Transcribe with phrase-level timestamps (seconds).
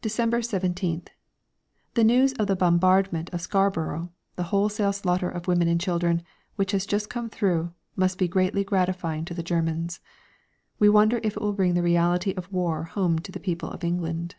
[0.00, 1.06] December 17th.
[1.94, 6.24] The news of the bombardment of Scarborough, the wholesale slaughter of women and children,
[6.56, 10.00] which has just come through, must be greatly gratifying to the Germans!
[10.80, 13.84] We wonder if it will bring the reality of war home to the people of
[13.84, 14.34] England.